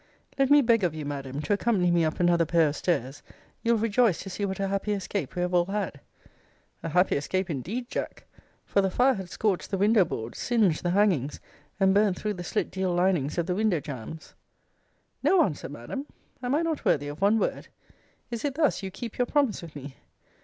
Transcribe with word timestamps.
Let 0.39 0.49
me 0.49 0.63
beg 0.63 0.83
of 0.83 0.95
you, 0.95 1.05
Madam, 1.05 1.43
to 1.43 1.53
accompany 1.53 1.91
me 1.91 2.03
up 2.03 2.19
another 2.19 2.47
pair 2.47 2.67
of 2.69 2.75
stairs 2.75 3.21
you'll 3.61 3.77
rejoice 3.77 4.19
to 4.23 4.31
see 4.31 4.45
what 4.45 4.59
a 4.59 4.67
happy 4.67 4.93
escape 4.93 5.35
we 5.35 5.43
have 5.43 5.53
all 5.53 5.65
had. 5.67 5.99
A 6.81 6.89
happy 6.89 7.15
escape 7.17 7.51
indeed, 7.51 7.87
Jack! 7.87 8.25
For 8.65 8.81
the 8.81 8.89
fire 8.89 9.13
had 9.13 9.29
scorched 9.29 9.69
the 9.69 9.77
window 9.77 10.03
board, 10.03 10.33
singed 10.33 10.81
the 10.81 10.89
hangings, 10.89 11.39
and 11.79 11.93
burnt 11.93 12.17
through 12.17 12.33
the 12.33 12.43
slit 12.43 12.71
deal 12.71 12.91
linings 12.91 13.37
of 13.37 13.45
the 13.45 13.53
window 13.53 13.79
jambs. 13.79 14.33
No 15.21 15.43
answer, 15.43 15.69
Madam! 15.69 16.07
Am 16.41 16.55
I 16.55 16.63
not 16.63 16.83
worthy 16.83 17.07
of 17.07 17.21
one 17.21 17.37
word? 17.37 17.67
Is 18.31 18.43
it 18.43 18.55
thus 18.55 18.81
you 18.81 18.89
keep 18.89 19.19
your 19.19 19.27
promise 19.27 19.61
with 19.61 19.75
me? 19.75 19.97